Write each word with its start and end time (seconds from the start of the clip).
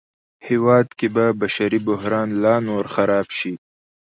هېواد 0.47 0.87
کې 0.97 1.07
به 1.15 1.25
بشري 1.41 1.79
بحران 1.87 2.27
لا 2.43 2.55
نور 2.67 2.85
خراب 2.95 3.27
شي 3.37 3.53